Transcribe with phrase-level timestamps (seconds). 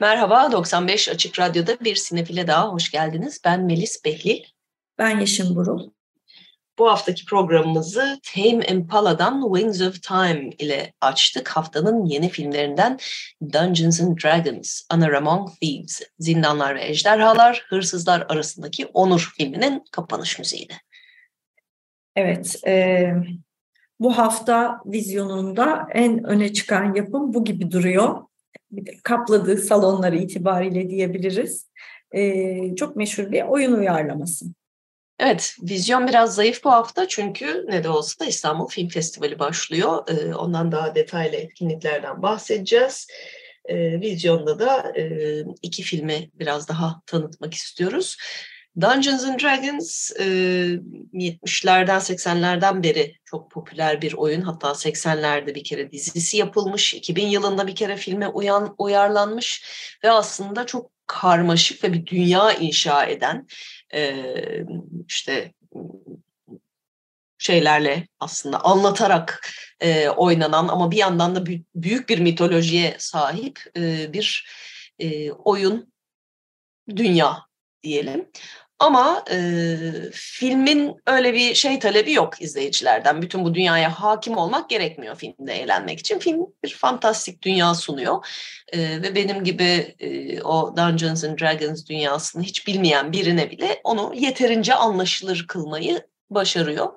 [0.00, 3.40] Merhaba, 95 Açık Radyo'da bir sinefile daha hoş geldiniz.
[3.44, 4.44] Ben Melis Behlil.
[4.98, 5.90] Ben Yeşim Burul.
[6.78, 11.48] Bu haftaki programımızı Tame Impala'dan Wings of Time ile açtık.
[11.48, 12.98] Haftanın yeni filmlerinden
[13.52, 20.74] Dungeons and Dragons, Honor Among Thieves, Zindanlar ve Ejderhalar, Hırsızlar Arasındaki Onur filminin kapanış müziğiydi.
[22.16, 23.12] Evet, e,
[24.00, 28.29] bu hafta vizyonunda en öne çıkan yapım bu gibi duruyor
[29.02, 31.70] kapladığı salonları itibariyle diyebiliriz.
[32.12, 34.46] E, çok meşhur bir oyun uyarlaması.
[35.18, 40.08] Evet, vizyon biraz zayıf bu hafta çünkü ne de olsa da İstanbul Film Festivali başlıyor.
[40.08, 43.06] E, ondan daha detaylı etkinliklerden bahsedeceğiz.
[43.64, 45.04] E, vizyonda da e,
[45.62, 48.16] iki filmi biraz daha tanıtmak istiyoruz.
[48.76, 50.24] Dungeons and Dragons e,
[51.12, 54.40] 70'lerden 80'lerden beri çok popüler bir oyun.
[54.40, 56.94] Hatta 80'lerde bir kere dizisi yapılmış.
[56.94, 59.64] 2000 yılında bir kere filme uyan, uyarlanmış.
[60.04, 63.46] Ve aslında çok karmaşık ve bir dünya inşa eden
[63.94, 64.24] e,
[65.08, 65.52] işte
[67.38, 69.48] şeylerle aslında anlatarak
[69.80, 74.48] e, oynanan ama bir yandan da büyük bir mitolojiye sahip e, bir
[74.98, 75.92] e, oyun
[76.96, 77.49] dünya
[77.82, 78.28] diyelim.
[78.80, 79.36] Ama e,
[80.12, 83.22] filmin öyle bir şey talebi yok izleyicilerden.
[83.22, 86.18] Bütün bu dünyaya hakim olmak gerekmiyor filmde eğlenmek için.
[86.18, 88.26] Film bir fantastik dünya sunuyor.
[88.72, 94.12] E, ve benim gibi e, o Dungeons and Dragons dünyasını hiç bilmeyen birine bile onu
[94.14, 96.92] yeterince anlaşılır kılmayı başarıyor.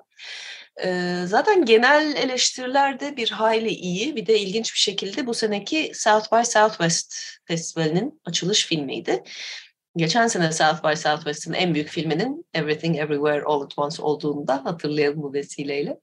[0.84, 4.16] E, zaten genel eleştiriler de bir hayli iyi.
[4.16, 9.22] Bir de ilginç bir şekilde bu seneki South by Southwest Festivali'nin açılış filmiydi.
[9.96, 15.22] Geçen sene South by Southwest'in en büyük filminin Everything Everywhere All at Once olduğunda hatırlayalım
[15.22, 16.00] bu vesileyle.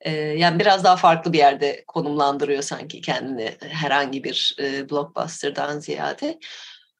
[0.00, 6.38] Ee, yani biraz daha farklı bir yerde konumlandırıyor sanki kendini herhangi bir e, blockbuster'dan ziyade.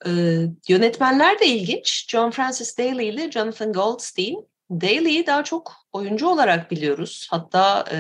[0.06, 0.11] Ee,
[0.69, 2.06] yönetmenler de ilginç.
[2.09, 4.49] John Francis Daly ile Jonathan Goldstein.
[4.71, 7.28] Daly'yi daha çok oyuncu olarak biliyoruz.
[7.31, 7.99] Hatta e,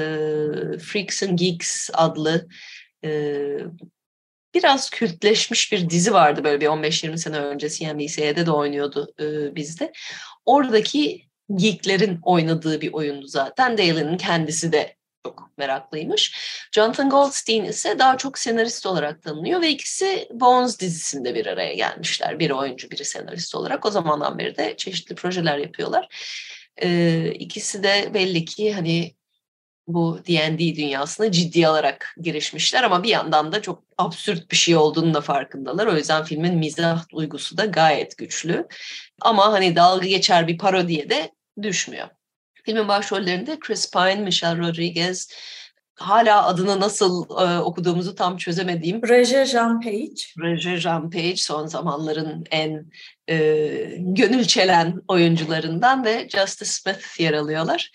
[0.78, 2.48] Freaks and Geeks adlı
[3.04, 3.10] e,
[4.54, 9.92] biraz kültleşmiş bir dizi vardı böyle bir 15-20 sene önce CNBC'de de oynuyordu e, bizde.
[10.44, 13.78] Oradaki geeklerin oynadığı bir oyundu zaten.
[13.78, 16.36] Dale'nin kendisi de çok meraklıymış.
[16.72, 22.38] Jonathan Goldstein ise daha çok senarist olarak tanınıyor ve ikisi Bones dizisinde bir araya gelmişler.
[22.38, 23.86] Biri oyuncu, biri senarist olarak.
[23.86, 26.08] O zamandan beri de çeşitli projeler yapıyorlar.
[26.82, 29.14] Ee, ikisi de belli ki hani
[29.88, 35.14] bu D&D dünyasına ciddi alarak girişmişler ama bir yandan da çok absürt bir şey olduğunu
[35.14, 35.86] da farkındalar.
[35.86, 38.66] O yüzden filmin mizah duygusu da gayet güçlü.
[39.20, 41.30] Ama hani dalga geçer bir parodiye de
[41.62, 42.08] düşmüyor.
[42.64, 45.28] Filmin başrollerinde Chris Pine, Michelle Rodriguez,
[45.98, 50.14] hala adını nasıl e, okuduğumuzu tam çözemediğim Roger Jean Page.
[50.38, 52.86] Roger Jean Page son zamanların en
[53.30, 53.36] e,
[53.98, 57.90] gönül çelen oyuncularından ve Justice Smith yer alıyorlar.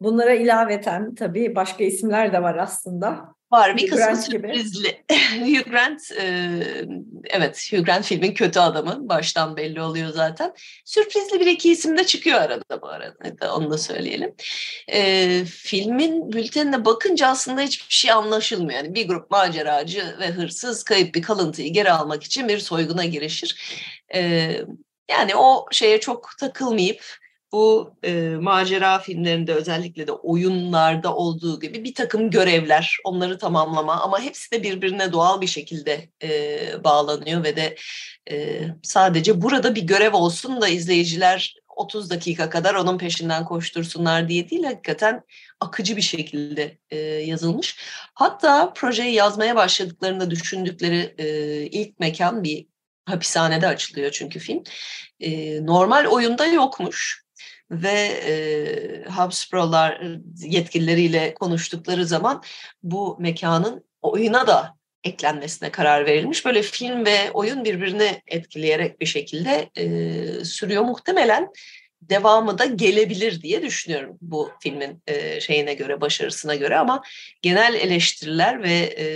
[0.00, 3.34] Bunlara ilaveten tabii başka isimler de var aslında.
[3.52, 5.04] Var bir kısmı sürprizli.
[5.40, 6.50] Hugh Grant, e,
[7.30, 9.08] evet Hugh Grant filmin kötü adamı.
[9.08, 10.52] Baştan belli oluyor zaten.
[10.84, 13.54] Sürprizli bir iki isim de çıkıyor arada bu arada.
[13.54, 14.34] Onu da söyleyelim.
[14.92, 18.84] E, filmin bültenine bakınca aslında hiçbir şey anlaşılmıyor.
[18.84, 23.80] Yani bir grup maceracı ve hırsız kayıp bir kalıntıyı geri almak için bir soyguna girişir.
[24.14, 24.52] E,
[25.10, 27.19] yani o şeye çok takılmayıp
[27.52, 34.20] bu e, macera filmlerinde özellikle de oyunlarda olduğu gibi bir takım görevler, onları tamamlama ama
[34.20, 37.76] hepsi de birbirine doğal bir şekilde e, bağlanıyor ve de
[38.30, 44.50] e, sadece burada bir görev olsun da izleyiciler 30 dakika kadar onun peşinden koştursunlar diye
[44.50, 45.22] değil hakikaten
[45.60, 47.76] akıcı bir şekilde e, yazılmış.
[48.14, 51.26] Hatta projeyi yazmaya başladıklarında düşündükleri e,
[51.66, 52.66] ilk mekan bir
[53.04, 54.62] hapishanede açılıyor çünkü film.
[55.20, 57.24] E, normal oyunda yokmuş
[57.70, 60.02] ve e, Habsburglar
[60.36, 62.42] yetkilileriyle konuştukları zaman
[62.82, 64.74] bu mekanın oyuna da
[65.04, 66.44] eklenmesine karar verilmiş.
[66.44, 70.82] Böyle film ve oyun birbirini etkileyerek bir şekilde e, sürüyor.
[70.82, 71.48] Muhtemelen
[72.02, 77.02] devamı da gelebilir diye düşünüyorum bu filmin e, şeyine göre, başarısına göre ama
[77.42, 79.08] genel eleştiriler ve e,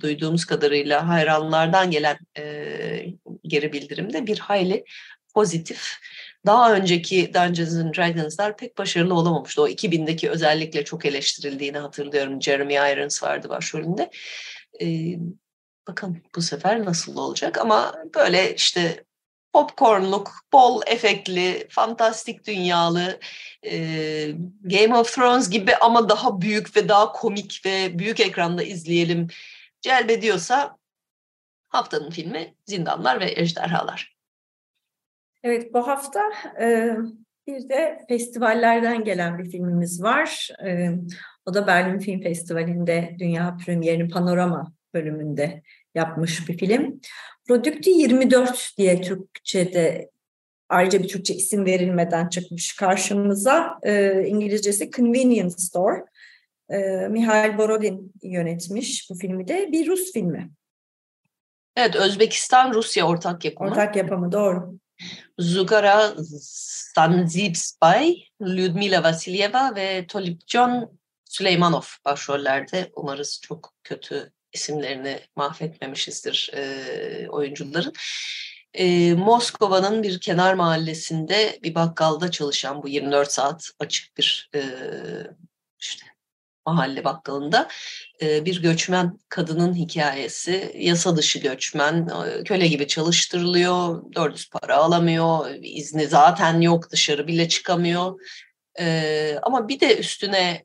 [0.00, 2.44] duyduğumuz kadarıyla hayranlardan gelen e,
[3.42, 4.84] geri bildirimde bir hayli
[5.34, 5.98] pozitif.
[6.46, 9.62] Daha önceki Dungeons and Dragons'lar pek başarılı olamamıştı.
[9.62, 12.42] O 2000'deki özellikle çok eleştirildiğini hatırlıyorum.
[12.42, 14.10] Jeremy Irons vardı başrolünde.
[14.80, 15.16] Ee,
[15.88, 19.04] bakın bu sefer nasıl olacak ama böyle işte
[19.52, 23.20] popcornluk, bol efektli, fantastik dünyalı,
[23.66, 29.28] e, Game of Thrones gibi ama daha büyük ve daha komik ve büyük ekranda izleyelim
[29.80, 30.78] celbediyorsa
[31.68, 34.16] haftanın filmi Zindanlar ve Ejderhalar.
[35.42, 36.20] Evet bu hafta
[36.60, 36.96] e,
[37.46, 40.48] bir de festivallerden gelen bir filmimiz var.
[40.66, 40.90] E,
[41.46, 45.62] o da Berlin Film Festivali'nde dünya premierini panorama bölümünde
[45.94, 47.00] yapmış bir film.
[47.48, 50.10] Produkti 24 diye Türkçe'de
[50.68, 53.78] ayrıca bir Türkçe isim verilmeden çıkmış karşımıza.
[53.82, 56.04] E, İngilizcesi Convenience Store.
[56.70, 56.78] E,
[57.08, 60.50] Mihail Borodin yönetmiş bu filmi de bir Rus filmi.
[61.76, 63.70] Evet Özbekistan-Rusya ortak yapımı.
[63.70, 64.81] Ortak yapımı doğru.
[65.38, 72.90] Zugara Stanzibspay, Lyudmila Vasilyeva ve Tolipjon Süleymanov başrollerde.
[72.96, 77.92] Umarız çok kötü isimlerini mahvetmemişizdir e, oyuncuların.
[78.74, 84.62] E, Moskova'nın bir kenar mahallesinde bir bakkalda çalışan bu 24 saat açık bir e,
[85.80, 86.11] işte
[86.66, 87.68] mahalle bakkalında
[88.22, 90.72] bir göçmen kadının hikayesi.
[90.78, 92.08] Yasa dışı göçmen,
[92.44, 98.20] köle gibi çalıştırılıyor, doğru para alamıyor, izni zaten yok, dışarı bile çıkamıyor.
[99.42, 100.64] Ama bir de üstüne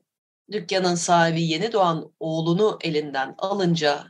[0.52, 4.04] dükkanın sahibi yeni doğan oğlunu elinden alınca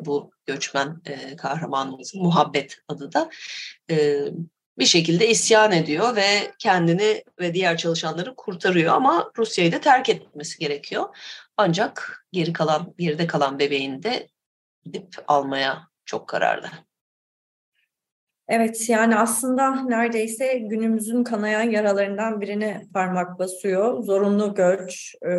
[0.00, 3.30] bu göçmen e, kahramanımız Muhabbet adı da
[4.78, 10.58] bir şekilde isyan ediyor ve kendini ve diğer çalışanları kurtarıyor ama Rusya'yı da terk etmesi
[10.58, 11.16] gerekiyor.
[11.56, 14.28] Ancak geri kalan, geride kalan bebeğini de
[14.84, 16.66] gidip almaya çok kararlı.
[18.48, 24.02] Evet yani aslında neredeyse günümüzün kanayan yaralarından birine parmak basıyor.
[24.02, 25.32] Zorunlu göç, e,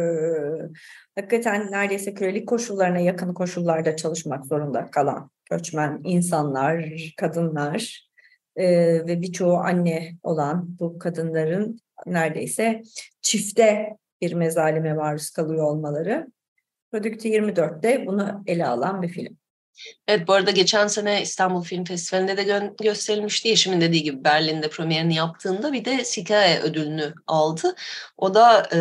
[1.16, 6.86] hakikaten neredeyse kölelik koşullarına yakın koşullarda çalışmak zorunda kalan göçmen insanlar,
[7.18, 8.09] kadınlar
[8.56, 8.68] e,
[9.08, 12.82] ve birçoğu anne olan bu kadınların neredeyse
[13.22, 16.28] çifte bir mezalime maruz kalıyor olmaları.
[16.92, 19.38] Produkti 24'te bunu ele alan bir film.
[20.08, 23.48] Evet bu arada geçen sene İstanbul Film Festivali'nde de gö- gösterilmişti.
[23.48, 27.76] Yeşim'in dediği gibi Berlin'de premierini yaptığında bir de Sikae ödülünü aldı.
[28.18, 28.80] O da e,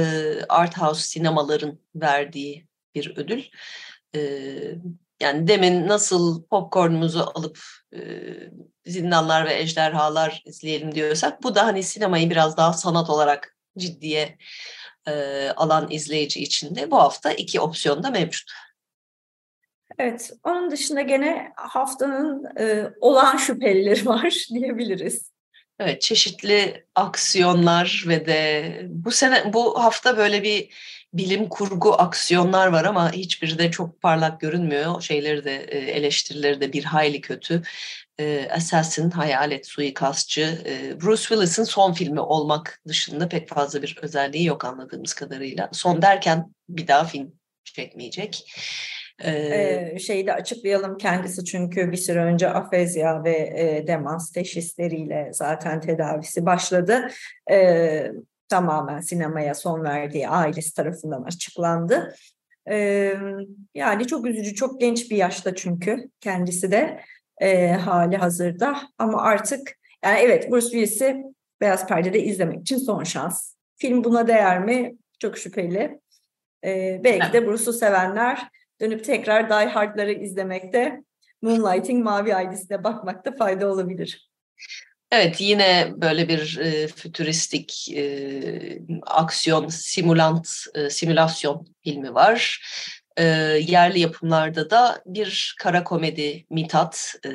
[0.49, 3.43] art house sinemaların verdiği bir ödül.
[4.15, 4.21] E,
[5.21, 7.59] yani demin nasıl popcornumuzu alıp
[7.95, 8.01] e,
[8.87, 14.39] zindanlar ve ejderhalar izleyelim diyorsak bu da hani sinemayı biraz daha sanat olarak ciddiye
[15.09, 15.13] e,
[15.57, 18.51] alan izleyici için de bu hafta iki opsiyon da mevcut.
[19.99, 25.31] Evet, onun dışında gene haftanın e, olağan şüphelileri var diyebiliriz.
[25.81, 30.75] Evet, çeşitli aksiyonlar ve de bu sene bu hafta böyle bir
[31.15, 35.01] bilim kurgu aksiyonlar var ama hiçbiri de çok parlak görünmüyor.
[35.01, 37.63] Şeyleri de e, eleştirileri de bir hayli kötü.
[38.21, 44.45] E, Assassin, Hayalet, Suikastçı, e, Bruce Willis'in son filmi olmak dışında pek fazla bir özelliği
[44.45, 45.69] yok anladığımız kadarıyla.
[45.73, 47.33] Son derken bir daha film
[47.65, 48.53] çekmeyecek.
[49.25, 55.81] Ee, şeyi de açıklayalım kendisi çünkü bir süre önce afezya ve e, demans teşhisleriyle zaten
[55.81, 57.09] tedavisi başladı.
[57.51, 58.13] Ee,
[58.49, 62.15] tamamen sinemaya son verdiği ailesi tarafından açıklandı.
[62.71, 63.15] Ee,
[63.75, 67.01] yani çok üzücü, çok genç bir yaşta çünkü kendisi de
[67.41, 71.25] e, hali hazırda ama artık yani evet Bruce Willis'i
[71.61, 73.55] Beyaz Perde'de izlemek için son şans.
[73.77, 74.97] Film buna değer mi?
[75.19, 76.01] Çok şüpheli.
[76.65, 78.49] Ee, belki de Bruce'u sevenler
[78.81, 81.03] dönüp tekrar Die Hard'ları izlemekte,
[81.43, 84.31] Moonlighting Mavi Ailesi'ne bakmakta fayda olabilir.
[85.11, 92.63] Evet yine böyle bir e, fütüristik e, aksiyon simulant e, simülasyon filmi var.
[93.17, 93.25] E,
[93.67, 97.31] yerli yapımlarda da bir kara komedi Mitat, e,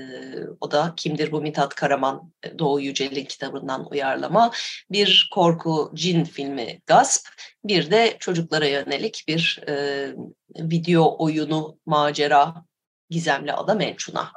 [0.62, 4.52] o da Kimdir Bu Mitat Karaman Doğu Yücel'in kitabından uyarlama.
[4.92, 7.28] Bir korku cin filmi Gasp,
[7.64, 10.08] bir de çocuklara yönelik bir e,
[10.56, 12.66] video oyunu macera
[13.10, 14.32] gizemli ada Mençuna.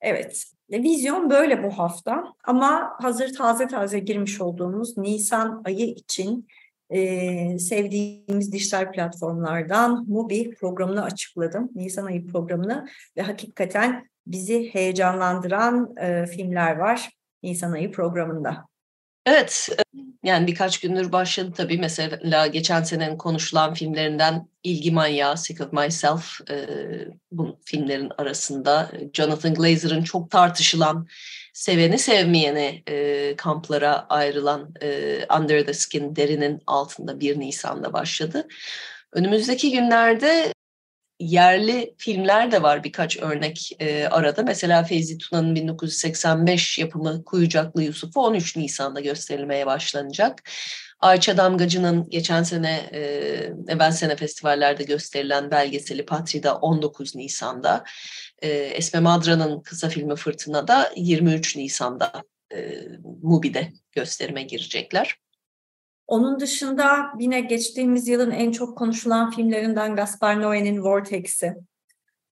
[0.00, 6.48] Evet, vizyon böyle bu hafta ama hazır taze taze girmiş olduğumuz Nisan ayı için
[6.90, 11.70] e, sevdiğimiz dijital platformlardan Mubi programını açıkladım.
[11.74, 17.10] Nisan ayı programını ve hakikaten bizi heyecanlandıran e, filmler var
[17.42, 18.66] Nisan ayı programında.
[19.26, 19.68] Evet,
[20.24, 21.78] yani birkaç gündür başladı tabii.
[21.78, 26.66] Mesela geçen senenin konuşulan filmlerinden İlgi Manyağı, Sick of Myself e,
[27.32, 28.90] bu filmlerin arasında.
[29.12, 31.06] Jonathan Glazer'ın çok tartışılan,
[31.52, 38.48] seveni sevmeyeni e, kamplara ayrılan e, Under the Skin, derinin altında 1 Nisan'da başladı.
[39.12, 40.52] Önümüzdeki günlerde
[41.20, 44.42] yerli filmler de var birkaç örnek e, arada.
[44.42, 50.42] Mesela Feyzi Tuna'nın 1985 yapımı Kuyucaklı Yusuf'u 13 Nisan'da gösterilmeye başlanacak.
[51.00, 53.00] Ayça Damgacı'nın geçen sene, e,
[53.68, 57.84] evvel sene festivallerde gösterilen belgeseli Patri'da 19 Nisan'da.
[58.42, 62.12] E, Esme Madra'nın kısa filmi Fırtına'da 23 Nisan'da
[62.54, 62.82] e,
[63.22, 65.16] Mubi'de gösterime girecekler.
[66.06, 71.54] Onun dışında yine geçtiğimiz yılın en çok konuşulan filmlerinden Gaspar Noé'nin Vortex'i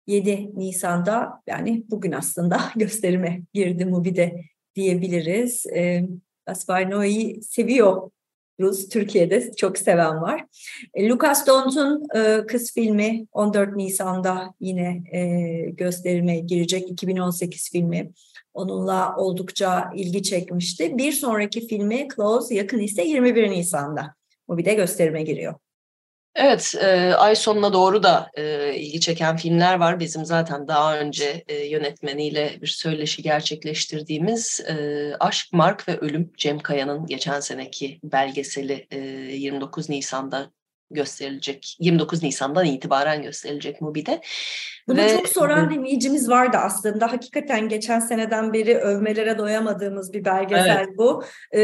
[0.07, 4.41] 7 Nisan'da yani bugün aslında gösterime girdi Mubi'de
[4.75, 5.67] diyebiliriz.
[5.67, 6.09] E,
[6.47, 8.11] Gaspar Noé'yi seviyor
[8.61, 10.45] Rus Türkiye'de çok seven var.
[10.95, 15.21] E, Lucas Dont'un e, kız filmi 14 Nisan'da yine e,
[15.71, 18.11] gösterime girecek 2018 filmi.
[18.55, 20.99] Onunla oldukça ilgi çekmişti.
[20.99, 24.15] Bir sonraki filmi Close yakın ise 21 Nisan'da.
[24.49, 25.55] Bu bir de gösterime giriyor.
[26.37, 30.01] Evet, e, ay sonuna doğru da e, ilgi çeken filmler var.
[30.01, 34.75] Bizim zaten daha önce e, yönetmeniyle bir söyleşi gerçekleştirdiğimiz e,
[35.21, 40.51] Aşk, Mark ve Ölüm Cem Kaya'nın geçen seneki belgeseli e, 29 Nisan'da
[40.95, 41.77] gösterilecek.
[41.81, 44.21] 29 Nisan'dan itibaren gösterilecek Mubi'de.
[44.89, 47.13] Bunu Ve, çok soran dinleyicimiz vardı aslında.
[47.13, 50.99] Hakikaten geçen seneden beri övmelere doyamadığımız bir belgesel evet.
[50.99, 51.25] bu.
[51.53, 51.61] Ee,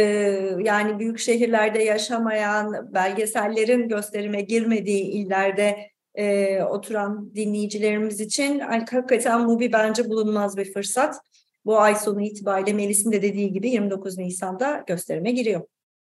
[0.64, 10.08] yani büyük şehirlerde yaşamayan, belgesellerin gösterime girmediği illerde e, oturan dinleyicilerimiz için hakikaten Mubi bence
[10.08, 11.16] bulunmaz bir fırsat.
[11.64, 15.62] Bu ay sonu itibariyle Melis'in de dediği gibi 29 Nisan'da gösterime giriyor.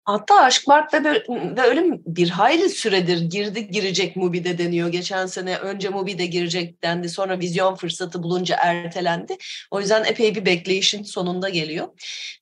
[0.08, 1.04] Hatta Aşk Mark ve,
[1.56, 4.88] ve Ölüm bir hayli süredir girdi girecek Mubi'de deniyor.
[4.88, 9.36] Geçen sene önce Mubi'de girecek dendi sonra vizyon fırsatı bulunca ertelendi.
[9.70, 11.88] O yüzden epey bir bekleyişin sonunda geliyor.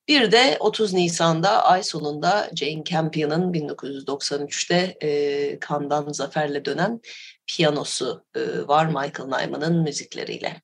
[0.09, 7.01] Bir de 30 Nisan'da ay sonunda Jane Campion'ın 1993'te e, Kandan zaferle dönen
[7.47, 10.63] piyanosu e, var Michael Nyman'ın müzikleriyle.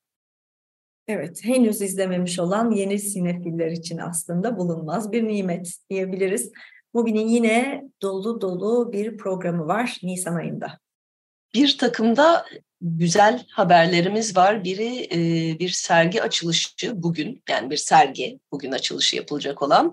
[1.09, 6.53] Evet, henüz izlememiş olan yeni sinefiller için aslında bulunmaz bir nimet diyebiliriz.
[6.95, 10.79] Mubi'nin yine dolu dolu bir programı var Nisan ayında.
[11.55, 12.47] Bir takımda
[12.81, 14.65] güzel haberlerimiz var.
[14.65, 19.93] Biri e, bir sergi açılışı bugün, yani bir sergi bugün açılışı yapılacak olan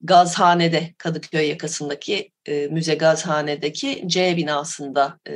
[0.00, 5.34] Gazhane'de, Kadıköy yakasındaki e, Müze Gazhane'deki C binasında e,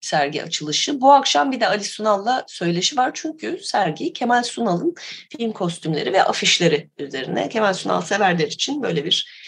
[0.00, 1.00] sergi açılışı.
[1.00, 4.94] Bu akşam bir de Ali Sunal'la söyleşi var çünkü sergi Kemal Sunal'ın
[5.38, 7.48] film kostümleri ve afişleri üzerine.
[7.48, 9.41] Kemal Sunal severler için böyle bir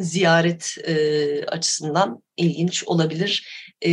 [0.00, 3.48] ziyaret e, açısından ilginç olabilir.
[3.84, 3.88] E,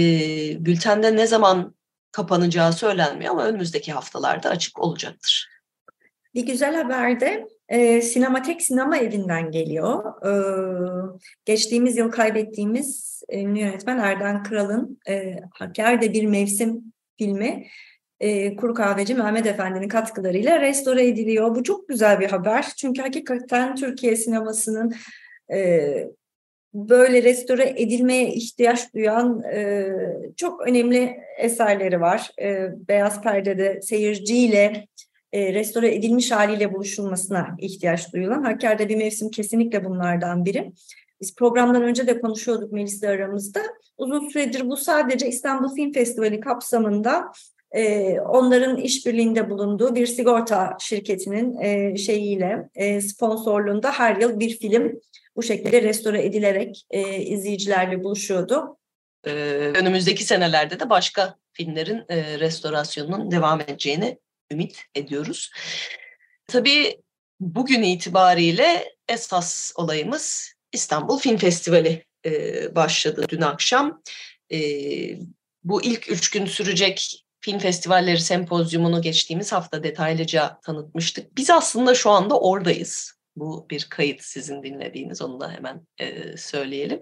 [0.66, 1.76] bültende ne zaman
[2.12, 5.50] kapanacağı söylenmiyor ama önümüzdeki haftalarda açık olacaktır.
[6.36, 10.04] Bir güzel haber de e, Sinematek Sinema Evi'nden geliyor.
[10.26, 10.32] E,
[11.46, 17.68] geçtiğimiz yıl kaybettiğimiz e, yönetmen Erden Kral'ın e, Hakkari'de bir mevsim filmi
[18.20, 21.56] e, Kuru Kahveci Mehmet Efendi'nin katkılarıyla restore ediliyor.
[21.56, 22.66] Bu çok güzel bir haber.
[22.78, 24.94] Çünkü hakikaten Türkiye sinemasının
[26.74, 29.89] böyle restore edilmeye ihtiyaç duyan e,
[30.36, 32.32] çok önemli eserleri var.
[32.42, 34.88] E, Beyaz Perde'de seyirciyle
[35.34, 38.44] e, restore edilmiş haliyle buluşulmasına ihtiyaç duyulan.
[38.44, 40.72] Hakkari'de bir mevsim kesinlikle bunlardan biri.
[41.22, 43.62] Biz programdan önce de konuşuyorduk Melis'le aramızda.
[43.98, 47.32] Uzun süredir bu sadece İstanbul Film Festivali kapsamında
[47.72, 55.00] e, onların işbirliğinde bulunduğu bir sigorta şirketinin e, şeyiyle e, sponsorluğunda her yıl bir film
[55.38, 58.77] bu şekilde restore edilerek e, izleyicilerle buluşuyordu.
[59.27, 59.32] Ee,
[59.75, 64.20] önümüzdeki senelerde de başka filmlerin e, restorasyonunun devam edeceğini
[64.51, 65.51] ümit ediyoruz.
[66.48, 66.98] Tabii
[67.39, 74.01] bugün itibariyle esas olayımız İstanbul Film Festivali e, başladı dün akşam.
[74.51, 74.60] E,
[75.63, 81.38] bu ilk üç gün sürecek film festivalleri sempozyumunu geçtiğimiz hafta detaylıca tanıtmıştık.
[81.38, 83.17] Biz aslında şu anda oradayız.
[83.39, 87.01] Bu bir kayıt sizin dinlediğiniz onu da hemen e, söyleyelim.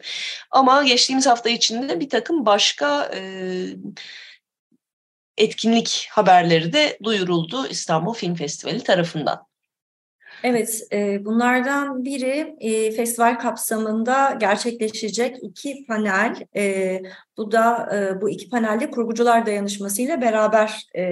[0.52, 3.22] Ama geçtiğimiz hafta içinde bir takım başka e,
[5.38, 9.55] etkinlik haberleri de duyuruldu İstanbul Film Festivali tarafından.
[10.48, 16.36] Evet, e, bunlardan biri e, festival kapsamında gerçekleşecek iki panel.
[16.56, 17.02] E,
[17.38, 21.04] bu da e, bu iki panelde kurgucular dayanışması ile beraber e,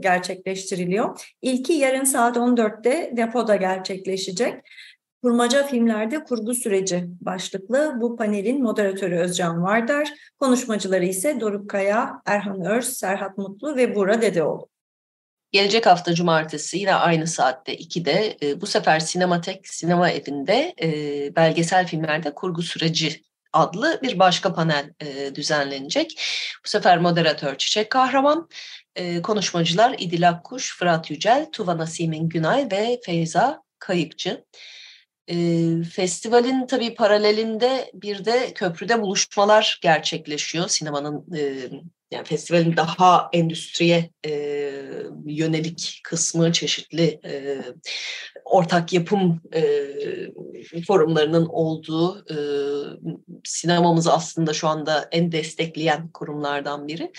[0.00, 1.34] gerçekleştiriliyor.
[1.42, 4.54] İlki yarın saat 14'te depoda gerçekleşecek.
[5.22, 12.64] Kurmaca filmlerde kurgu süreci başlıklı bu panelin moderatörü Özcan Vardar, konuşmacıları ise Doruk Kaya, Erhan
[12.64, 14.72] Örs, Serhat Mutlu ve Bura Dedeoğlu.
[15.52, 21.86] Gelecek hafta cumartesi yine aynı saatte 2'de e, bu sefer Sinematek Sinema Evi'nde e, belgesel
[21.86, 26.20] filmlerde kurgu süreci adlı bir başka panel e, düzenlenecek.
[26.64, 28.48] Bu sefer moderatör Çiçek Kahraman,
[28.96, 34.44] e, konuşmacılar İdil Akkuş, Fırat Yücel, Tuva Nasimin Günay ve Feyza Kayıkçı.
[35.28, 35.36] E,
[35.82, 40.68] festivalin tabii paralelinde bir de köprüde buluşmalar gerçekleşiyor.
[40.68, 41.70] Sinemanın e,
[42.12, 44.30] yani festivalin daha endüstriye e,
[45.26, 47.62] yönelik kısmı çeşitli e,
[48.44, 49.62] ortak yapım e,
[50.86, 52.36] forumlarının olduğu e,
[53.44, 57.12] sinemamızı aslında şu anda en destekleyen kurumlardan biri.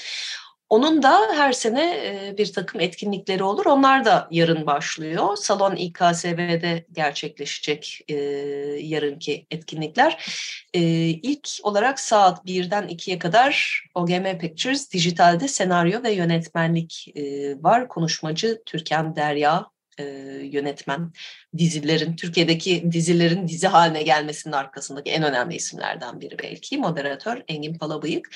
[0.74, 3.65] Onun da her sene bir takım etkinlikleri olur.
[3.65, 5.36] Onlar da yarın başlıyor.
[5.36, 8.00] Salon İKSV'de gerçekleşecek
[8.80, 10.25] yarınki etkinlikler.
[10.74, 17.13] İlk olarak saat 1'den 2'ye kadar OGM Pictures dijitalde senaryo ve yönetmenlik
[17.60, 17.88] var.
[17.88, 19.65] Konuşmacı Türkan Derya
[20.42, 21.12] yönetmen
[21.58, 26.77] dizilerin, Türkiye'deki dizilerin dizi haline gelmesinin arkasındaki en önemli isimlerden biri belki.
[26.77, 28.30] Moderatör Engin Palabıyık.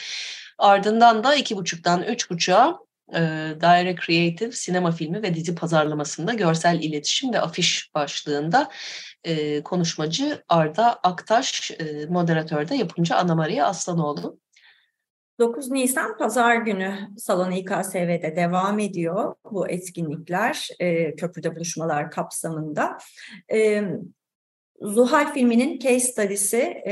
[0.58, 2.80] Ardından da iki buçuktan üç buçuğa
[3.14, 3.20] e,
[3.62, 8.70] Direct Creative sinema filmi ve dizi pazarlamasında görsel iletişim ve afiş başlığında
[9.24, 14.40] e, konuşmacı Arda Aktaş, e, moderatörde yapımcı Ana Maria Aslanoğlu.
[15.40, 22.98] 9 Nisan Pazar günü Salon İKSV'de devam ediyor bu etkinlikler, e, köprüde buluşmalar kapsamında.
[23.54, 23.84] E,
[24.82, 26.84] Zuhal filminin case study'si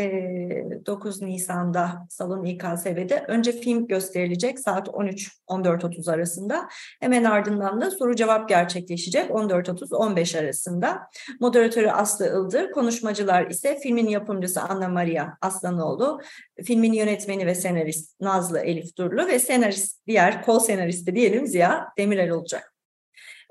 [0.86, 6.68] 9 Nisan'da Salon İKSV'de önce film gösterilecek saat 13-14.30 arasında.
[7.00, 11.02] Hemen ardından da soru cevap gerçekleşecek 14.30-15 arasında.
[11.40, 16.22] Moderatörü Aslı Ildır, konuşmacılar ise filmin yapımcısı Anna Maria Aslanoğlu,
[16.64, 22.30] filmin yönetmeni ve senarist Nazlı Elif Durlu ve senarist diğer kol senaristi diyelim Ziya Demirel
[22.30, 22.75] olacak.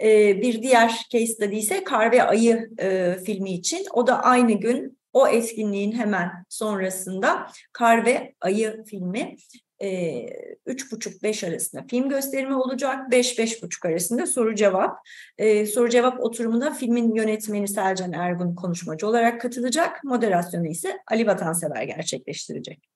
[0.03, 3.87] E, bir diğer case study ise Kar ve Ayı e, filmi için.
[3.93, 9.37] O da aynı gün o etkinliğin hemen sonrasında Kar ve Ayı filmi
[9.83, 10.27] e,
[10.67, 13.11] üç buçuk beş arasında film gösterimi olacak.
[13.11, 14.99] beş beş buçuk arasında soru cevap.
[15.39, 20.05] E, soru cevap oturumuna filmin yönetmeni Selcan Ergun konuşmacı olarak katılacak.
[20.05, 22.89] Moderasyonu ise Ali Vatansever gerçekleştirecek.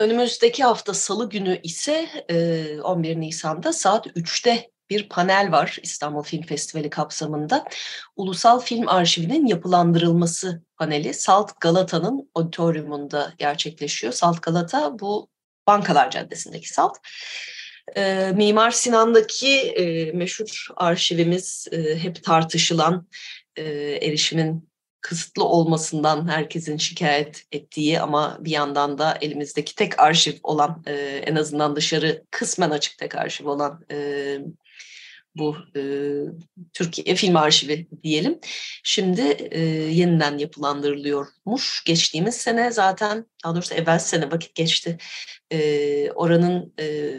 [0.00, 2.06] Önümüzdeki hafta salı günü ise
[2.84, 7.64] 11 Nisan'da saat 3'te bir panel var İstanbul Film Festivali kapsamında.
[8.16, 14.12] Ulusal Film Arşivinin yapılandırılması paneli Salt Galata'nın auditoriumunda gerçekleşiyor.
[14.12, 15.28] Salt Galata bu
[15.66, 16.96] Bankalar Caddesi'ndeki Salt.
[17.96, 23.08] E, Mimar Sinan'daki e, meşhur arşivimiz e, hep tartışılan
[23.56, 23.62] e,
[24.02, 24.68] erişimin
[25.00, 30.92] kısıtlı olmasından herkesin şikayet ettiği ama bir yandan da elimizdeki tek arşiv olan e,
[31.26, 34.38] en azından dışarı kısmen açık tek arşiv olan e,
[35.36, 35.82] bu e,
[36.72, 38.38] Türkiye Film Arşivi diyelim.
[38.82, 39.20] Şimdi
[39.50, 41.84] e, yeniden yapılandırılıyormuş.
[41.84, 44.98] Geçtiğimiz sene zaten, daha doğrusu evvel sene vakit geçti.
[45.50, 47.14] E, oranın e,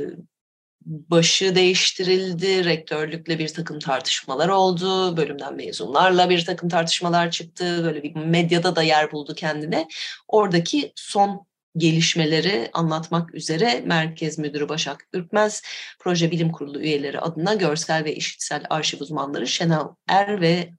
[0.85, 8.15] başı değiştirildi, rektörlükle bir takım tartışmalar oldu, bölümden mezunlarla bir takım tartışmalar çıktı, böyle bir
[8.15, 9.87] medyada da yer buldu kendine.
[10.27, 11.45] Oradaki son
[11.77, 15.63] gelişmeleri anlatmak üzere Merkez Müdürü Başak Ürkmez,
[15.99, 20.69] Proje Bilim Kurulu üyeleri adına görsel ve işitsel arşiv uzmanları Şenal Er ve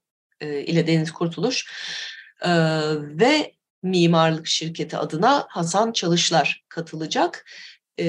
[0.41, 1.71] e, ile Deniz Kurtuluş
[2.43, 2.51] e,
[3.01, 7.47] ve mimarlık şirketi adına Hasan Çalışlar katılacak.
[8.01, 8.07] E,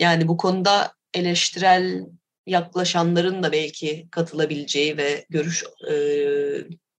[0.00, 2.06] yani bu konuda eleştirel
[2.46, 5.94] yaklaşanların da belki katılabileceği ve görüş e,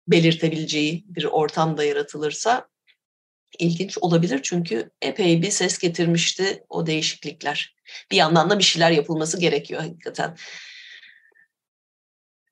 [0.08, 2.71] belirtebileceği bir ortam da yaratılırsa
[3.60, 7.76] ilginç olabilir çünkü epey bir ses getirmişti o değişiklikler.
[8.12, 10.36] Bir yandan da bir şeyler yapılması gerekiyor hakikaten.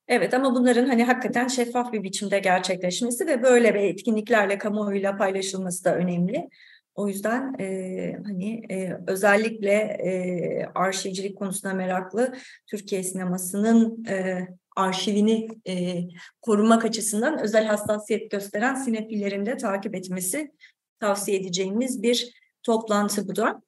[0.08, 5.86] Evet ama bunların hani hakikaten şeffaf bir biçimde gerçekleşmesi ve böyle bir etkinliklerle kamuoyuyla paylaşılması
[5.86, 6.50] da önemli.
[6.96, 12.36] O yüzden e, hani e, özellikle e, arşivcilik konusuna meraklı
[12.68, 16.02] Türkiye sinemasının e, arşivini e,
[16.42, 20.52] korumak açısından özel hassasiyet gösteren sinefillerin de takip etmesi
[21.00, 22.34] tavsiye edeceğimiz bir
[22.64, 23.62] toplantı bu da.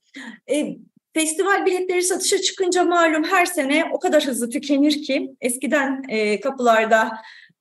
[0.51, 0.77] E,
[1.13, 7.11] festival biletleri satışa çıkınca malum her sene o kadar hızlı tükenir ki eskiden e, kapılarda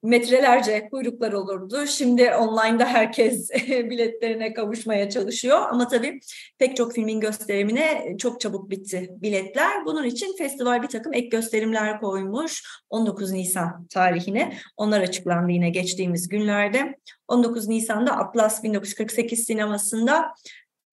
[0.03, 1.87] metrelerce kuyruklar olurdu.
[1.87, 5.59] Şimdi online'da herkes biletlerine kavuşmaya çalışıyor.
[5.69, 6.19] Ama tabii
[6.57, 9.85] pek çok filmin gösterimine çok çabuk bitti biletler.
[9.85, 14.57] Bunun için festival bir takım ek gösterimler koymuş 19 Nisan tarihine.
[14.77, 16.95] Onlar açıklandı yine geçtiğimiz günlerde.
[17.27, 20.33] 19 Nisan'da Atlas 1948 sinemasında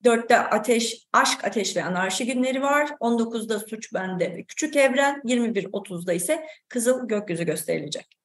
[0.05, 2.89] 4'te Ateş, Aşk, Ateş ve Anarşi günleri var.
[3.01, 5.21] 19'da Suç Bende ve Küçük Evren.
[5.25, 8.18] 21.30'da ise Kızıl Gökyüzü gösterilecek.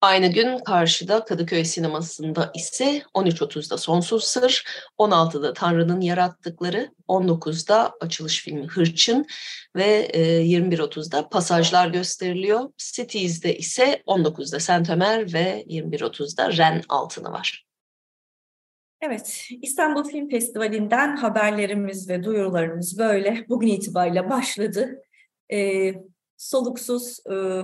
[0.00, 4.64] Aynı gün karşıda Kadıköy sinemasında ise 13.30'da Sonsuz Sır,
[4.98, 9.26] 16'da Tanrı'nın Yarattıkları, 19'da açılış filmi Hırçın
[9.76, 12.70] ve 21.30'da Pasajlar gösteriliyor.
[12.78, 17.66] Cities'de ise 19'da Saint Ömer ve 21.30'da Ren Altını var.
[19.00, 25.02] Evet, İstanbul Film Festivali'nden haberlerimiz ve duyurularımız böyle bugün itibariyle başladı.
[25.52, 25.94] Ee,
[26.36, 27.62] soluksuz e,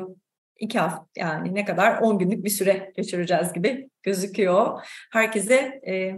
[0.62, 4.86] iki hafta yani ne kadar 10 günlük bir süre geçireceğiz gibi gözüküyor.
[5.12, 5.54] Herkese
[5.86, 6.12] e,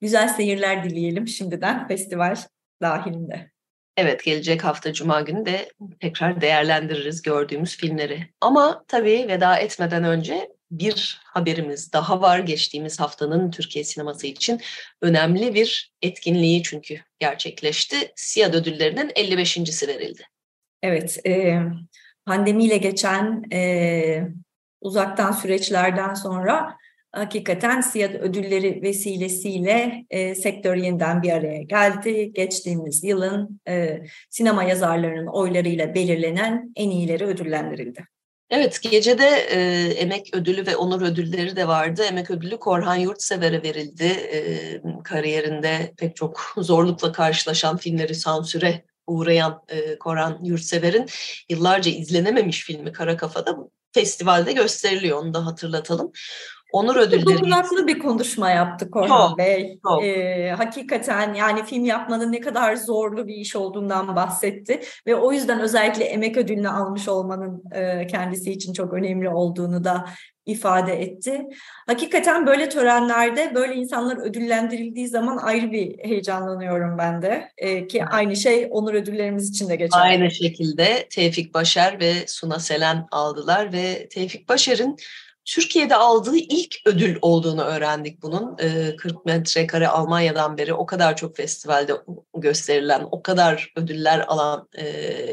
[0.00, 2.36] güzel seyirler dileyelim şimdiden festival
[2.82, 3.50] dahilinde.
[3.96, 5.68] Evet gelecek hafta Cuma günü de
[6.00, 8.28] tekrar değerlendiririz gördüğümüz filmleri.
[8.40, 12.38] Ama tabii veda etmeden önce bir haberimiz daha var.
[12.38, 14.60] Geçtiğimiz haftanın Türkiye sineması için
[15.02, 18.12] önemli bir etkinliği çünkü gerçekleşti.
[18.16, 20.22] Siyad ödüllerinin 55.si verildi.
[20.82, 21.62] Evet, e,
[22.26, 24.28] pandemiyle geçen e,
[24.80, 26.76] uzaktan süreçlerden sonra
[27.12, 32.32] hakikaten SİAD ödülleri vesilesiyle e, sektör yeniden bir araya geldi.
[32.32, 38.04] Geçtiğimiz yılın e, sinema yazarlarının oylarıyla belirlenen en iyileri ödüllendirildi.
[38.50, 39.58] Evet, gecede e,
[39.92, 42.02] emek ödülü ve onur ödülleri de vardı.
[42.08, 44.04] Emek ödülü Korhan Yurtsever'e verildi.
[44.04, 44.40] E,
[45.04, 51.06] kariyerinde pek çok zorlukla karşılaşan filmleri sansüre uğrayan e, Koran Yurtsever'in
[51.48, 53.56] yıllarca izlenememiş filmi Kara Kafa'da
[53.92, 55.18] festivalde gösteriliyor.
[55.18, 56.12] Onu da hatırlatalım.
[56.72, 57.38] Onur ödülleri...
[57.38, 59.78] Dokunaklı bir konuşma yaptı Korhan çok, Bey.
[59.82, 60.04] Çok.
[60.04, 64.80] Ee, hakikaten yani film yapmanın ne kadar zorlu bir iş olduğundan bahsetti.
[65.06, 70.04] Ve o yüzden özellikle emek ödülünü almış olmanın e, kendisi için çok önemli olduğunu da
[70.46, 71.42] ifade etti.
[71.86, 77.50] Hakikaten böyle törenlerde böyle insanlar ödüllendirildiği zaman ayrı bir heyecanlanıyorum ben de.
[77.58, 80.02] Ee, ki aynı şey onur ödüllerimiz için de geçerli.
[80.02, 84.96] Aynı şekilde Tevfik Başar ve Suna Selen aldılar ve Tevfik Başar'ın
[85.46, 88.56] Türkiye'de aldığı ilk ödül olduğunu öğrendik bunun.
[88.96, 91.92] 40 metrekare Almanya'dan beri o kadar çok festivalde
[92.34, 94.68] gösterilen, o kadar ödüller alan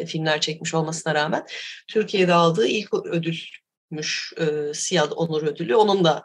[0.07, 1.45] filmler çekmiş olmasına rağmen
[1.87, 4.33] Türkiye'de aldığı ilk ödülmüş
[4.73, 5.75] Siyad Onur Ödülü.
[5.75, 6.23] Onun da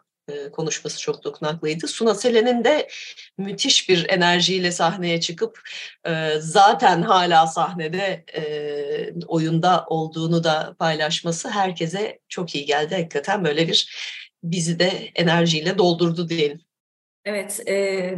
[0.52, 1.88] konuşması çok dokunaklıydı.
[1.88, 2.88] Suna Selen'in de
[3.38, 5.60] müthiş bir enerjiyle sahneye çıkıp
[6.38, 8.24] zaten hala sahnede
[9.26, 12.94] oyunda olduğunu da paylaşması herkese çok iyi geldi.
[12.94, 13.88] Hakikaten böyle bir
[14.42, 16.60] bizi de enerjiyle doldurdu diyelim.
[17.24, 18.14] Evet, e,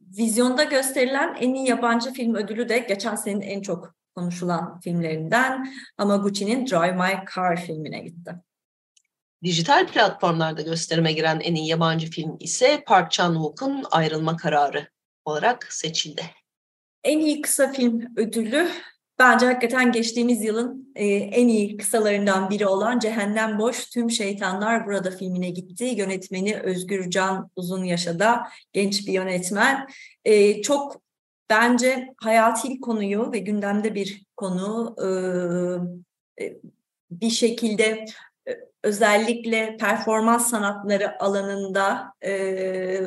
[0.00, 6.66] vizyonda gösterilen en iyi yabancı film ödülü de geçen senenin en çok konuşulan filmlerinden Amaguchi'nin
[6.66, 8.34] Drive My Car filmine gitti.
[9.44, 14.88] Dijital platformlarda gösterime giren en iyi yabancı film ise Park Chan-wook'un Ayrılma Kararı
[15.24, 16.22] olarak seçildi.
[17.04, 18.68] En iyi kısa film ödülü
[19.18, 25.10] bence hakikaten geçtiğimiz yılın e, en iyi kısalarından biri olan Cehennem Boş Tüm Şeytanlar Burada
[25.10, 25.84] filmine gitti.
[25.84, 29.86] Yönetmeni Özgür Can Uzun Yaşa'da genç bir yönetmen.
[30.24, 31.02] E, çok
[31.50, 34.96] bence hayati konuyu ve gündemde bir konu
[36.40, 36.44] e,
[37.10, 38.04] bir şekilde
[38.82, 43.00] özellikle performans sanatları alanında e,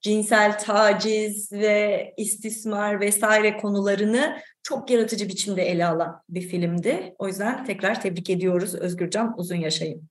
[0.00, 7.14] cinsel taciz ve istismar vesaire konularını çok yaratıcı biçimde ele alan bir filmdi.
[7.18, 10.08] O yüzden tekrar tebrik ediyoruz Özgürcan Uzun Yaşayın.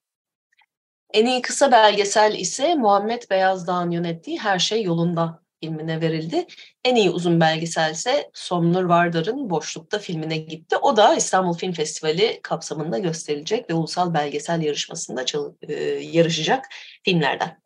[1.14, 6.46] En iyi kısa belgesel ise Muhammed Beyazdağ'ın yönettiği Her Şey Yolunda filmine verildi.
[6.86, 10.78] En iyi uzun belgesel ise Somnur Vardar'ın Boşlukta filmine gitti.
[10.78, 15.26] O da İstanbul Film Festivali kapsamında gösterilecek ve ulusal belgesel yarışmasında
[15.62, 16.66] e, yarışacak
[17.04, 17.62] filmlerden.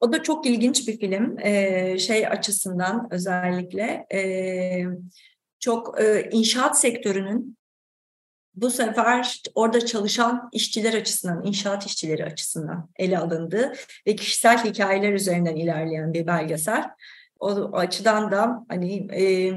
[0.00, 1.38] O da çok ilginç bir film.
[1.38, 4.20] Ee, şey açısından özellikle e,
[5.58, 7.56] çok e, inşaat sektörünün
[8.56, 13.72] bu sefer orada çalışan işçiler açısından, inşaat işçileri açısından ele alındı
[14.06, 16.84] ve kişisel hikayeler üzerinden ilerleyen bir belgesel.
[17.40, 19.52] O açıdan da hani e,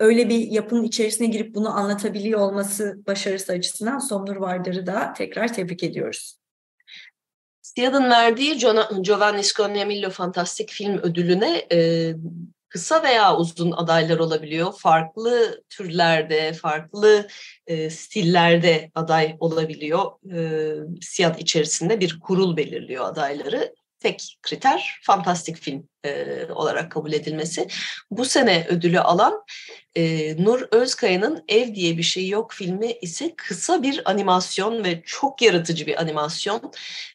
[0.00, 5.82] öyle bir yapının içerisine girip bunu anlatabiliyor olması başarısı açısından Somnur Vardar'ı da tekrar tebrik
[5.82, 6.38] ediyoruz.
[7.62, 8.58] Siyad'ın verdiği
[9.02, 12.12] Giovanni Scognamillo Fantastik Film Ödülü'ne e,
[12.72, 14.72] kısa veya uzun adaylar olabiliyor.
[14.78, 17.28] Farklı türlerde, farklı
[17.66, 20.12] e, stillerde aday olabiliyor.
[20.34, 20.40] E,
[21.00, 27.68] siyah içerisinde bir kurul belirliyor adayları tek kriter fantastik film e, olarak kabul edilmesi.
[28.10, 29.44] Bu sene ödülü alan
[29.94, 35.42] e, Nur Özkaya'nın Ev diye bir şey yok filmi ise kısa bir animasyon ve çok
[35.42, 36.72] yaratıcı bir animasyon.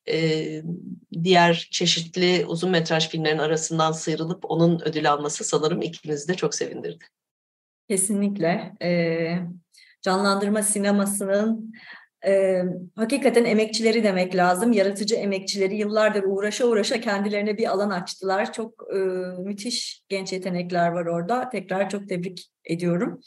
[0.10, 0.48] E,
[1.24, 7.06] diğer çeşitli uzun metraj filmlerin arasından sıyrılıp onun ödül alması sanırım ikimizi de çok sevindirdi.
[7.90, 8.74] Kesinlikle.
[8.82, 9.40] Ee,
[10.02, 11.74] canlandırma sinemasının
[12.28, 12.64] e,
[12.96, 14.72] hakikaten emekçileri demek lazım.
[14.72, 18.54] Yaratıcı emekçileri yıllardır uğraşa uğraşa kendilerine bir alan açtılar.
[18.54, 18.98] Çok e,
[19.44, 21.50] müthiş genç yetenekler var orada.
[21.50, 23.22] Tekrar çok tebrik ediyorum.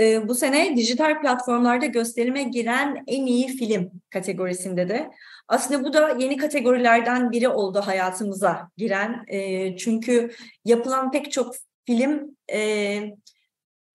[0.00, 5.10] E, bu sene dijital platformlarda gösterime giren en iyi film kategorisinde de
[5.48, 9.24] aslında bu da yeni kategorilerden biri oldu hayatımıza giren.
[9.28, 10.30] E, çünkü
[10.64, 11.54] yapılan pek çok
[11.86, 13.00] film e,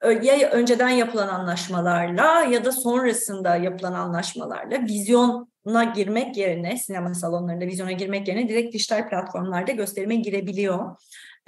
[0.05, 7.91] ya önceden yapılan anlaşmalarla ya da sonrasında yapılan anlaşmalarla vizyona girmek yerine sinema salonlarında vizyona
[7.91, 10.97] girmek yerine direkt dijital platformlarda gösterime girebiliyor.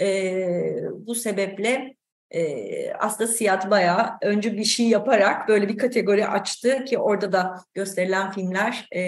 [0.01, 1.95] Ee, bu sebeple
[2.31, 7.55] e, aslında Siyat bayağı önce bir şey yaparak böyle bir kategori açtı ki orada da
[7.73, 9.01] gösterilen filmler e,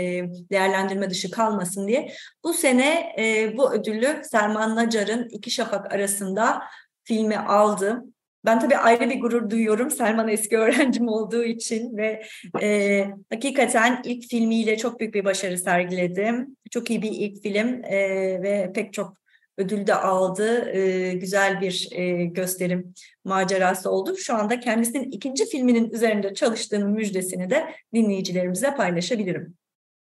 [0.51, 2.11] değerlendirme dışı kalmasın diye.
[2.43, 6.61] Bu sene e, bu ödülü Selman Nacar'ın İki Şafak arasında
[7.03, 8.03] filmi aldı.
[8.45, 12.23] Ben tabii ayrı bir gurur duyuyorum Selman eski öğrencim olduğu için ve
[12.61, 16.57] e, hakikaten ilk filmiyle çok büyük bir başarı sergiledim.
[16.71, 17.97] Çok iyi bir ilk film e,
[18.43, 19.17] ve pek çok
[19.57, 20.71] ödül de aldı.
[20.71, 22.93] E, güzel bir e, gösterim
[23.25, 24.17] macerası oldu.
[24.17, 29.60] Şu anda kendisinin ikinci filminin üzerinde çalıştığının müjdesini de dinleyicilerimize paylaşabilirim.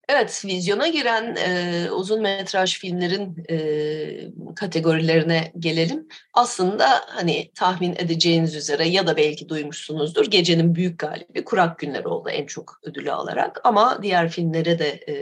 [0.09, 6.07] Evet, vizyona giren e, uzun metraj filmlerin e, kategorilerine gelelim.
[6.33, 12.29] Aslında hani tahmin edeceğiniz üzere ya da belki duymuşsunuzdur gecenin büyük galibi Kurak Günler oldu
[12.29, 13.61] en çok ödülü alarak.
[13.63, 15.15] Ama diğer filmlere de e,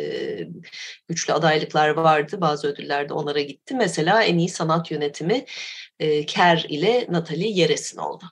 [1.08, 2.42] güçlü adaylıklar vardı.
[2.42, 3.76] Bazı ödüller de onlara gitti.
[3.76, 5.46] Mesela en iyi sanat yönetimi
[6.00, 8.24] e, Ker ile Natalie Yeresin oldu.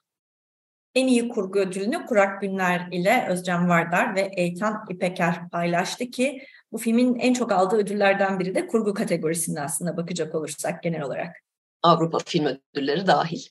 [0.95, 6.77] En iyi kurgu ödülünü Kurak Günler ile Özcan Vardar ve Eytan İpeker paylaştı ki bu
[6.77, 11.35] filmin en çok aldığı ödüllerden biri de kurgu kategorisinde aslında bakacak olursak genel olarak.
[11.83, 13.41] Avrupa Film Ödülleri dahil.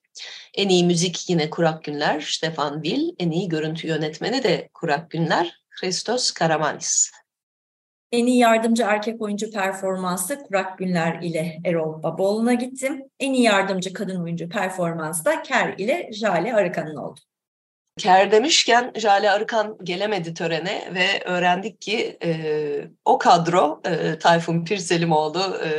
[0.54, 3.14] En iyi müzik yine Kurak Günler, Stefan Will.
[3.18, 7.10] En iyi görüntü yönetmeni de Kurak Günler, Christos Karamanis.
[8.12, 13.02] En iyi yardımcı erkek oyuncu performansı Kurak Günler ile Erol Baboğlu'na gittim.
[13.20, 17.20] En iyi yardımcı kadın oyuncu performansı da Ker ile Jale Arıkan'ın oldu.
[17.98, 22.34] Ker demişken Jale Arıkan gelemedi törene ve öğrendik ki e,
[23.04, 25.70] o kadro e, Tayfun Pirselimoğlu e,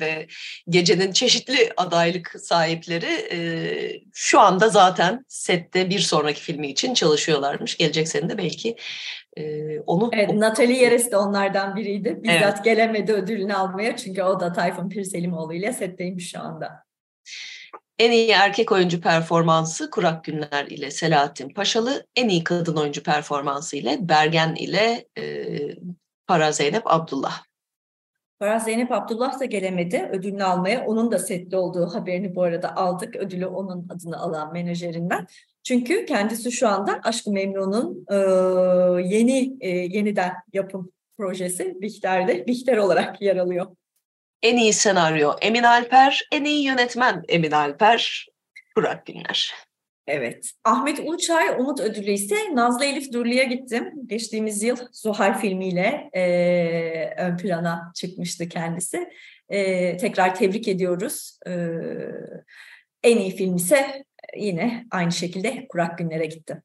[0.00, 0.26] ve
[0.68, 3.38] gecenin çeşitli adaylık sahipleri e,
[4.14, 7.76] şu anda zaten sette bir sonraki filmi için çalışıyorlarmış.
[7.76, 8.76] Gelecek sene de belki
[9.36, 10.10] e, onu...
[10.12, 12.18] Evet, Natalie Yeres de onlardan biriydi.
[12.22, 12.64] Bizzat evet.
[12.64, 16.84] gelemedi ödülünü almaya çünkü o da Tayfun Pirselimoğlu ile setteymiş şu anda.
[17.98, 23.76] En iyi erkek oyuncu performansı Kurak Günler ile Selahattin Paşalı, en iyi kadın oyuncu performansı
[23.76, 25.46] ile Bergen ile e,
[26.26, 27.42] Para Zeynep Abdullah.
[28.38, 30.86] Para Zeynep Abdullah da gelemedi ödülünü almaya.
[30.86, 33.16] Onun da sette olduğu haberini bu arada aldık.
[33.16, 35.26] Ödülü onun adını alan menajerinden.
[35.62, 38.16] Çünkü kendisi şu anda Aşk-ı Memnun'un e,
[39.16, 43.66] yeni e, yeniden yapım projesi Bihter'de Bihter olarak yer alıyor.
[44.42, 48.26] En iyi senaryo Emin Alper, en iyi yönetmen Emin Alper,
[48.76, 49.54] Burak Günler.
[50.06, 50.50] Evet.
[50.64, 53.92] Ahmet Uluçay Umut Ödülü ise Nazlı Elif Durlu'ya gittim.
[54.06, 56.22] Geçtiğimiz yıl Zuhal filmiyle e,
[57.16, 59.08] ön plana çıkmıştı kendisi.
[59.48, 61.38] E, tekrar tebrik ediyoruz.
[61.46, 61.52] E,
[63.02, 64.04] en iyi film ise
[64.36, 66.62] yine aynı şekilde Kurak Günler'e gittim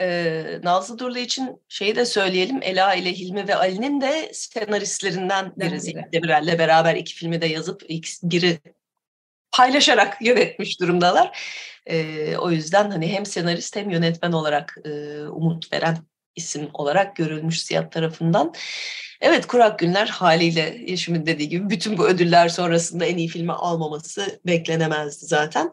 [0.00, 2.58] e, Nazlı Durlu için şeyi de söyleyelim.
[2.62, 7.82] Ela ile Hilmi ve Ali'nin de senaristlerinden biri Zinet Demirel'le beraber iki filmi de yazıp
[8.22, 8.58] biri
[9.52, 11.38] paylaşarak yönetmiş durumdalar.
[11.86, 15.98] E, o yüzden hani hem senarist hem yönetmen olarak e, umut veren
[16.36, 18.54] isim olarak görülmüş Siyah tarafından.
[19.20, 24.40] Evet Kurak Günler haliyle Yeşim'in dediği gibi bütün bu ödüller sonrasında en iyi filmi almaması
[24.46, 25.70] beklenemezdi zaten.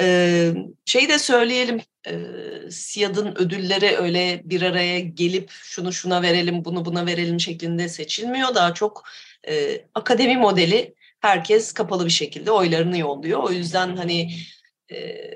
[0.00, 0.52] Ee,
[0.84, 7.06] şeyi de söyleyelim e, Siyad'ın ödülleri öyle bir araya gelip şunu şuna verelim bunu buna
[7.06, 8.54] verelim şeklinde seçilmiyor.
[8.54, 9.04] Daha çok
[9.48, 13.42] e, akademi modeli herkes kapalı bir şekilde oylarını yolluyor.
[13.42, 14.30] O yüzden hani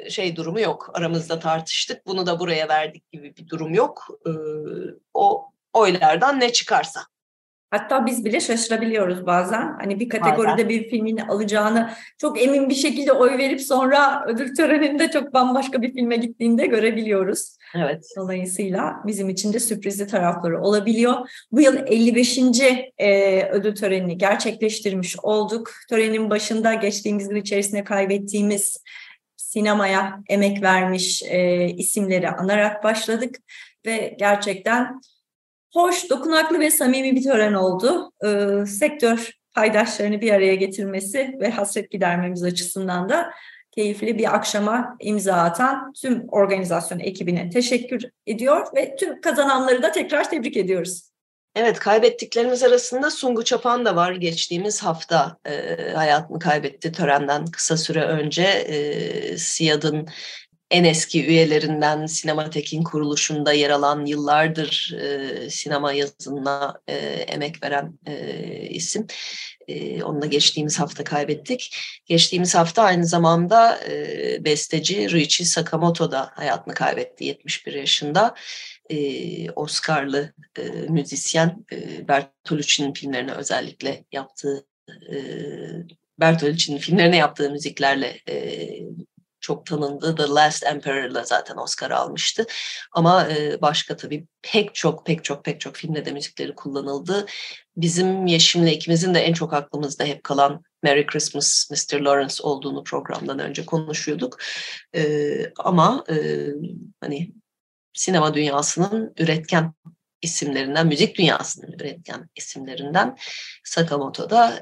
[0.09, 0.91] şey durumu yok.
[0.95, 2.07] Aramızda tartıştık.
[2.07, 4.09] Bunu da buraya verdik gibi bir durum yok.
[5.15, 7.01] O oylardan ne çıkarsa.
[7.79, 9.77] Hatta biz bile şaşırabiliyoruz bazen.
[9.81, 10.69] Hani bir kategoride bazen.
[10.69, 15.93] bir filmin alacağını çok emin bir şekilde oy verip sonra ödül töreninde çok bambaşka bir
[15.93, 17.57] filme gittiğinde görebiliyoruz.
[17.77, 18.05] Evet.
[18.17, 21.31] Dolayısıyla bizim için de sürprizli tarafları olabiliyor.
[21.53, 22.39] Bu yıl 55.
[22.99, 25.71] E, ödül törenini gerçekleştirmiş olduk.
[25.89, 28.83] Törenin başında geçtiğimiz yıl içerisinde kaybettiğimiz
[29.37, 33.37] sinemaya emek vermiş e, isimleri anarak başladık
[33.87, 35.01] ve gerçekten
[35.75, 38.13] hoş, dokunaklı ve samimi bir tören oldu.
[38.25, 43.31] E, sektör paydaşlarını bir araya getirmesi ve hasret gidermemiz açısından da
[43.73, 50.31] keyifli bir akşama imza atan tüm organizasyon ekibine teşekkür ediyor ve tüm kazananları da tekrar
[50.31, 51.11] tebrik ediyoruz.
[51.57, 54.13] Evet kaybettiklerimiz arasında Sungu Çapan da var.
[54.13, 58.43] Geçtiğimiz hafta e, hayatını kaybetti törenden kısa süre önce.
[58.43, 60.09] E, SİAD'ın
[60.75, 68.69] en eski üyelerinden Sinematek'in kuruluşunda yer alan yıllardır e, sinema yazınına e, emek veren e,
[68.69, 69.07] isim.
[69.69, 71.77] E, onu da geçtiğimiz hafta kaybettik.
[72.07, 78.35] Geçtiğimiz hafta aynı zamanda e, besteci Ruichi Sakamoto da hayatını kaybetti 71 yaşında.
[78.91, 85.17] E, Oscar'lı e, müzisyen e, Bertolucci'nin filmlerine özellikle yaptığı e,
[86.21, 88.69] Bertolucci'nin filmlerine yaptığı müziklerle e,
[89.45, 90.17] çok tanındı.
[90.17, 92.47] The Last Emperor'la zaten Oscar almıştı.
[92.93, 97.27] Ama e, başka tabii pek çok pek çok pek çok filmde de müzikleri kullanıldı.
[97.77, 102.01] Bizim Yeşim'le ikimizin de en çok aklımızda hep kalan Merry Christmas Mr.
[102.01, 104.39] Lawrence olduğunu programdan önce konuşuyorduk.
[104.95, 105.03] E,
[105.59, 106.47] ama e,
[107.01, 107.33] hani
[107.93, 109.75] sinema dünyasının üretken
[110.23, 113.17] isimlerinden, müzik dünyasının üretken isimlerinden
[113.65, 114.61] Sakamoto da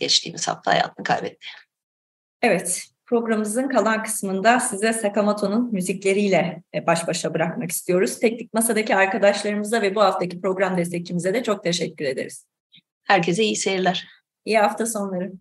[0.00, 1.46] geçtiğimiz hafta hayatını kaybetti.
[2.42, 8.18] Evet, Programımızın kalan kısmında size Sakamoto'nun müzikleriyle e, baş başa bırakmak istiyoruz.
[8.18, 12.46] Teknik Masa'daki arkadaşlarımıza ve bu haftaki program destekçimize de çok teşekkür ederiz.
[13.04, 14.08] Herkese iyi seyirler.
[14.44, 15.32] İyi hafta sonları.